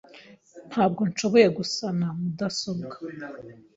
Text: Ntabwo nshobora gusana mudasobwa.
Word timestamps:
Ntabwo 0.69 1.01
nshobora 1.09 1.47
gusana 1.59 2.05
mudasobwa. 2.19 2.95